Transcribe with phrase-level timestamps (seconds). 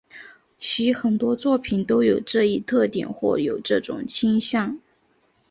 [0.57, 4.79] 其很多作品都有这一特点或有这种倾向。